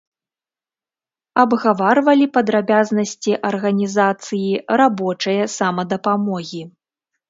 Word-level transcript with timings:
Абгаварвалі 1.43 2.25
падрабязнасці 2.39 3.37
арганізацыі 3.53 4.53
рабочае 4.85 5.41
самадапамогі. 5.61 6.63